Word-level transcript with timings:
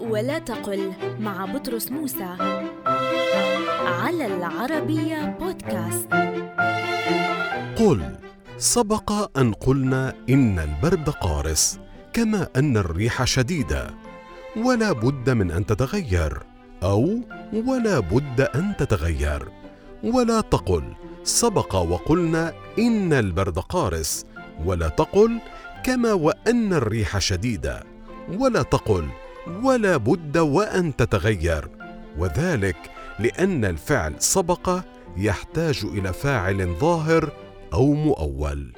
ولا 0.00 0.38
تقل 0.38 0.92
مع 1.20 1.44
بطرس 1.44 1.90
موسى 1.90 2.36
على 3.86 4.26
العربية 4.26 5.36
بودكاست. 5.40 6.08
قل 7.78 8.16
سبق 8.58 9.38
أن 9.38 9.52
قلنا 9.52 10.14
إن 10.30 10.58
البرد 10.58 11.08
قارس 11.08 11.80
كما 12.12 12.48
أن 12.56 12.76
الريح 12.76 13.24
شديدة. 13.24 13.90
ولا 14.56 14.92
بد 14.92 15.30
من 15.30 15.50
أن 15.50 15.66
تتغير 15.66 16.42
أو 16.82 17.20
ولا 17.52 17.98
بد 17.98 18.40
أن 18.40 18.72
تتغير. 18.78 19.48
ولا 20.04 20.40
تقل 20.40 20.84
سبق 21.24 21.74
وقلنا 21.74 22.52
إن 22.78 23.12
البرد 23.12 23.58
قارس. 23.58 24.26
ولا 24.64 24.88
تقل 24.88 25.38
كما 25.84 26.12
وأن 26.12 26.72
الريح 26.72 27.18
شديدة. 27.18 27.82
ولا 28.28 28.62
تقل 28.62 29.08
ولا 29.62 29.96
بد 29.96 30.38
وأن 30.38 30.96
تتغير 30.96 31.68
وذلك 32.18 32.76
لأن 33.18 33.64
الفعل 33.64 34.14
سبق 34.18 34.80
يحتاج 35.16 35.84
إلى 35.84 36.12
فاعل 36.12 36.74
ظاهر 36.80 37.32
أو 37.72 37.92
مؤول. 37.92 38.72